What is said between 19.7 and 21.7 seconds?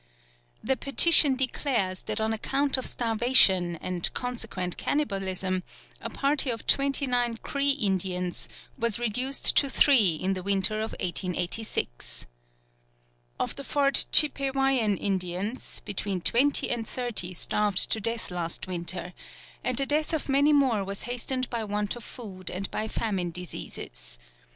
the death of many more was hastened by